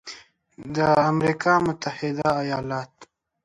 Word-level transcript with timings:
د 0.75 0.77
امریکا 1.11 1.53
متحده 1.65 2.27
ایالات 2.41 2.93